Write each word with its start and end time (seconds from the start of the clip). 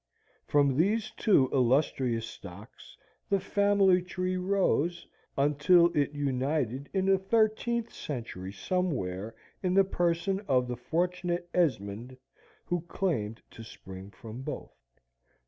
From 0.47 0.77
these 0.77 1.11
two 1.11 1.47
illustrious 1.53 2.25
stocks 2.25 2.97
the 3.29 3.39
family 3.39 4.01
tree 4.01 4.35
rose 4.35 5.05
until 5.37 5.95
it 5.95 6.13
united 6.13 6.89
in 6.91 7.05
the 7.05 7.19
thirteenth 7.19 7.93
century 7.93 8.51
somewhere 8.51 9.35
in 9.61 9.75
the 9.75 9.83
person 9.83 10.39
of 10.47 10.67
the 10.67 10.75
fortunate 10.75 11.47
Esmond 11.53 12.17
who 12.65 12.81
claimed 12.87 13.43
to 13.51 13.63
spring 13.63 14.09
from 14.09 14.41
both. 14.41 14.73